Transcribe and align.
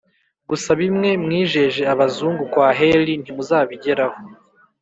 gusa 0.49 0.69
bimwe 0.81 1.09
mwijeje 1.23 1.81
abazungu, 1.93 2.43
kwaheli 2.53 3.13
ntimuzabigeraho 3.21 4.19